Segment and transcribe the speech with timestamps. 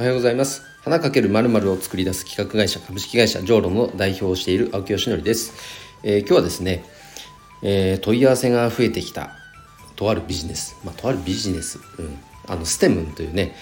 [0.00, 0.62] おはようございます。
[0.82, 5.52] 花かけるまるを作り出す企画会社株式会社ジョーロの代表をしている青木よしのりです、
[6.02, 6.86] えー、今日はですね、
[7.60, 9.32] えー、問い合わせが増えてきた
[9.96, 12.18] とあるビジネス、まあ、とあるビジネス、うん、
[12.48, 13.54] あのステムというね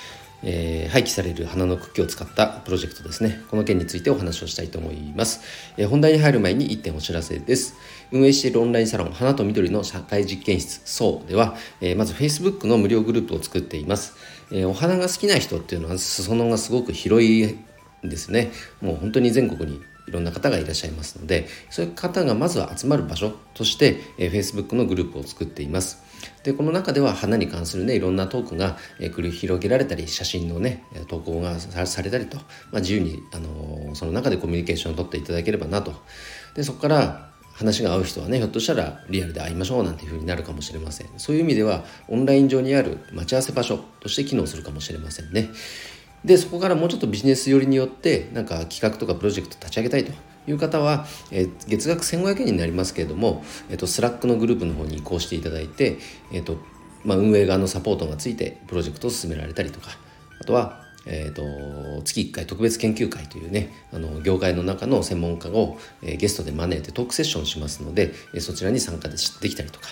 [0.44, 3.40] えー、廃棄される花の茎を使ったプロジェクトですね。
[3.50, 5.40] この件についてお話をしたいと思います、
[5.76, 7.74] えー、本題に入る前に1点お知らせです。
[8.12, 14.14] 運営しているオンラインサロン花と緑の社会実験室そうでは、えー、まず Facebook の無料グループを作っています、
[14.50, 17.58] えお花が好きな人っていうのは裾野がすごく広い
[18.02, 18.50] ですね。
[18.80, 26.02] もう本当に全国にいろんな方がいらっしゃいますのでそういう方がまずは集まる場所として、えー、Facebook のグループを作っています。
[26.42, 35.92] でこの中では花に関するねいろんなトークが、え、繰り広げられたり写真のね投稿がされたりと、まあ、自由に、あのー、その中でコミュニケーションを取っていただければなと。
[36.54, 41.08] でそこから話が合う人はねひょっとしたらリアルで会いましょうなんていう風になるかもしれません。
[41.16, 45.50] そういう意味ではオンライン上にある待ち合わせ場所として機能するかもしれませんね。
[46.24, 50.12] でそこからもうちょっとビジネス寄りによってなんか企画とかプロジェクト立ち上げたいと
[50.48, 55.98] いう方は、えー、月額1500円になりますけれども、えーと、スラックのグループの方に移行していただいて、
[56.32, 56.58] えーと
[57.04, 59.90] まあ、運営側のサポートがついてプロジェクトを進められたりとか
[60.40, 69.88] あとはえーと、月1回特別研究会というねあの業界の中の専門家を、えー、ゲストで招いてトークセッションしますので、えー、そちらに参加でできたりとか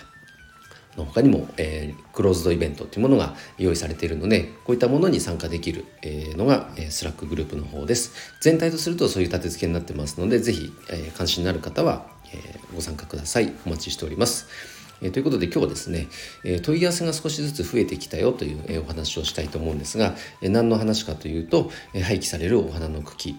[0.96, 8.12] の他にも、えー、クローズドイベントというものが用意されているのでこういったものに参加できる、えー、のが、えー、スラックグループの方です。
[8.40, 13.52] 全体とするとそういう立て付けになってますのでぜひ、え、関心のある方は、え、ご参加ください。
[13.66, 14.75] お待ちしております。
[15.02, 16.08] え、ということで今日はですね、
[16.44, 23.36] え、問い合わせが少しずつ増えてきたよという、え、お話をしたいと思うんですが、え、何の話かというと、え、廃棄されるお花の茎。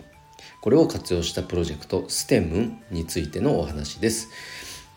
[0.62, 4.30] これを活用したプロジェクトステムについてのお話です。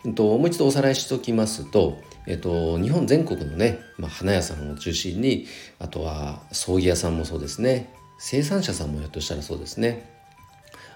[0.04, 5.46] えっと、もう一度おさらいしておきますと、えっと、日本全国のね、まあ、花屋さんを中心に
[5.78, 7.92] あとは葬儀屋さんもそうですね。
[8.18, 10.19] 生産者さんもひょっとしたらそうですね。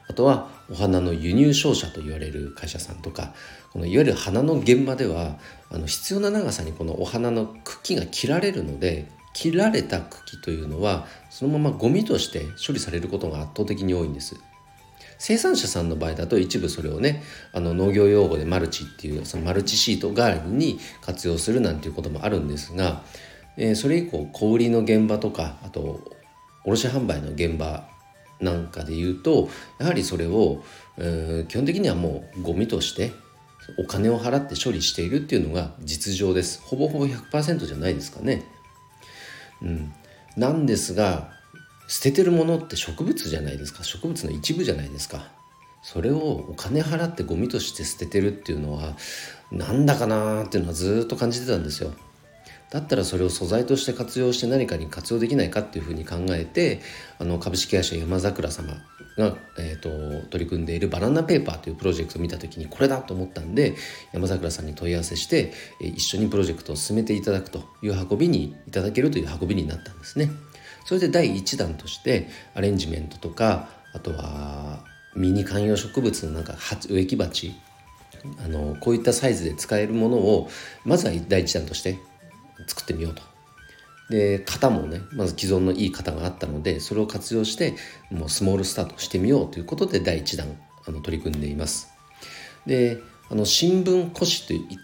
[0.09, 3.35] あとはお花の輸入商社と言われる会社さんとか
[3.73, 5.37] このいわゆる花の現場では
[5.71, 14.37] あの必要な長さにこのお花の茎が切られるので切られた茎というのはそのままゴミとして処理されることが圧倒的に多いんです。
[15.19, 17.23] 生産者さんの場合だと一部それをね
[17.53, 23.03] あの農業用語でマルチっていうそのマルチシート代わりに活用するなんていうこともあるんですが、
[23.57, 26.01] えー、それ以降小売りの現場とかあと
[26.65, 27.89] 卸販売の現場
[28.41, 30.63] なんかで言うとやはりそれを、
[30.99, 33.13] えー、基本的にはもうゴミとして
[33.79, 36.61] お金を払って処理しているっていうのが実情です。
[36.63, 38.45] ほぼほぼ100%じゃないですかね。
[39.63, 39.93] うん、
[40.37, 41.33] なんですが
[41.89, 43.83] 捨ててるものって植物じゃないですか。
[43.85, 45.29] 植物の一部じゃないですか。
[45.83, 46.19] それを
[46.49, 48.97] お金払ってゴミとして捨ててるっていうのは
[49.53, 51.93] なんだかなーっていうのはずっと感じてたんですよ。
[52.71, 56.81] だったらそれを素材として活用して何かに活用できないかっていうふうに考えて
[57.19, 58.75] あの株式会社山桜様
[59.17, 63.77] が、えーと、取り組んでいるバナナペーパーというプロジェクトを見た時にこれだと思ったんで
[64.13, 70.31] 山桜さんに問い合わせして、え一緒にプロジェクトを進めていただくという運びにいただけるという運びになったんですね。
[70.85, 76.57] それで第1弾としてアレンジメントとかあとはミニ観葉植物のなんか
[76.89, 77.55] 植木鉢
[78.45, 80.49] あのこういったサイズで使えるものを
[80.85, 81.99] まずは第一弾として
[82.67, 83.23] 作ってみようと。
[84.11, 87.75] で型もねまず既存のいい型があったのでそれを活用して
[88.11, 91.89] もうスモールスタートしてみようということで第1弾あの取り組んでいます。
[92.67, 92.99] で
[93.31, 94.79] あの新聞古紙という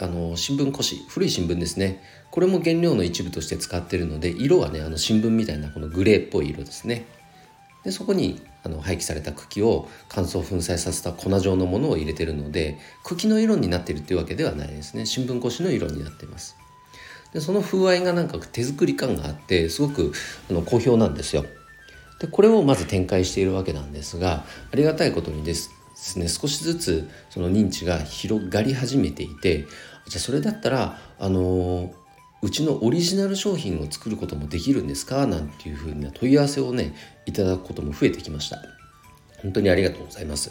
[0.00, 7.06] あの新聞古紙古い新聞ですねこれも原料の一部として使ってるので色はねあの新聞みたいなこのグレーっぽい色ですね
[7.84, 16.56] でそこにあの廃棄された茎を乾燥粉砕させた粉状のものを入れてるので茎の色になってるっていうわけではないですね新聞越しの色になっています
[17.32, 20.12] でその風合いがなんか手作り感があってすごく
[20.50, 21.44] あの好評なんですよ。
[22.20, 25.70] でこれをまず展開しているわけなんですがありがたいことにです
[26.16, 29.66] ね少しずつその認知が広がり始めていて
[30.08, 31.92] じゃあそれだったらあの
[32.40, 35.26] うちのオリジナル商品を作ることもできるんですか？
[35.26, 36.94] なんていうふうな問い合わせをね
[37.26, 38.58] いただくことも増えてきました。
[39.42, 40.50] 本当にありがとうございます。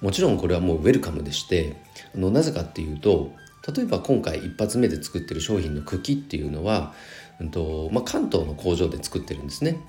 [0.00, 1.76] もちろんこれはもうウェルカムでして
[2.14, 3.30] あのなぜかっていうと
[3.74, 6.94] 例えば今回一発目で作ってる商品の茎っていうのは、
[7.40, 9.80] うんとまあ、関東の工場で作ってるんですね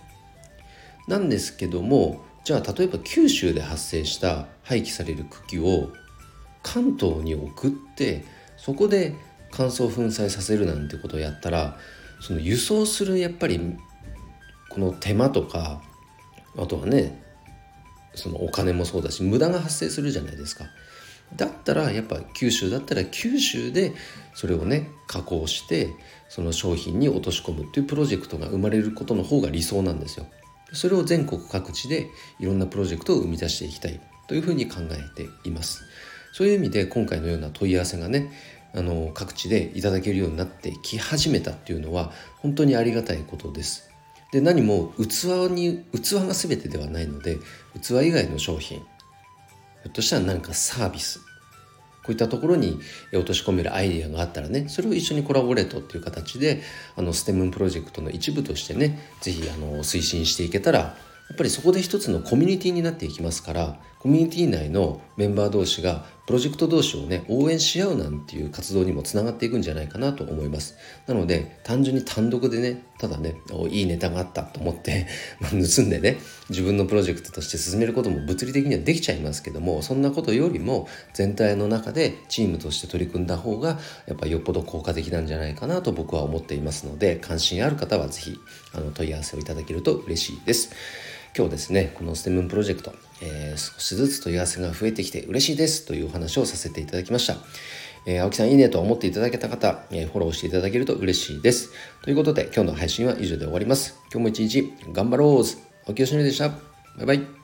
[1.08, 5.92] なんですけどもじゃあ例えば九州で発生した廃棄される茎を
[6.62, 8.26] 関東に送って
[8.58, 9.16] そこで
[9.52, 11.78] 乾燥粉砕させるなんてことをやったら
[12.22, 13.78] その輸送するやっぱり
[14.70, 15.82] この手間とか
[16.58, 17.22] あとはね
[18.16, 20.66] そのお金もそうだし無駄が発生するじゃないですか。
[21.36, 23.94] だったらやっぱ九州だったら九州で
[24.34, 25.90] それをね加工して
[26.30, 30.26] その商品に落とし込むっていうプロジェクトが生まれることの方が理想なんですよ。
[30.74, 32.10] それを全国各地で
[32.40, 35.84] いろんなプロジェクトを生み出していきたいというふうに考えています
[36.34, 38.32] そういう意味で今回のような問い合わせがね
[38.76, 43.92] あの各地でいただけるようになってき始めたっていうのは本当にありがたいことです
[44.32, 47.38] で何も器に器が全てではないので
[47.80, 48.84] 器以外の商品
[49.84, 51.20] ひょっとしたら何かサービス。
[52.04, 52.80] こういったところに
[53.14, 56.62] 落とし込めるアイディアがあったらねそれを一緒にコラボレートっていう形で
[56.98, 60.96] あのステムプロジェクトの一部としてね是非推進していけたらや
[61.34, 70.76] っぱりそこで一つのコミュニティになっていきますからコミュニティ内のメンバー同士がプロジェクト同士をね応援し合うなんていう活動にもつながっていくんじゃないかなと思います。
[71.08, 73.38] なので単純に単独でねただね
[73.70, 75.08] いいネタがあったと思って
[75.40, 76.18] 盗んでね
[76.50, 88.40] 自分のプロジェクトとして進めることも物理的にはできちゃいますけどもそんなことよりも全体の中でチームとして取り組んだ方がやっぱよっぽど効果的なんじゃないかなと僕は思っていますので関心ある方は是非
[88.96, 90.72] 問い合わせをいただけると嬉しいです。
[91.36, 97.38] 今日ですねこのステムプロジェクト、えー、少しずつ問い合わせが増えてきて嬉しいですというお話をさせていただきました、
[98.06, 101.72] えー、青木さんいいねと思っていただけた方、えー、フォローしていただけると嬉しいです。
[102.04, 104.00] ということで今日の配信は以上で終わります。
[104.12, 105.44] 今日も一日頑張ろう。
[105.88, 106.50] 青木よしのりでした。
[106.50, 107.43] バイバイ。